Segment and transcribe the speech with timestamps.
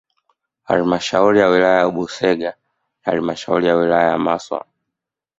[0.63, 2.53] Halmashauri ya wilaya ya Busega na
[3.01, 4.65] halmashauri ya wilaya ya Maswa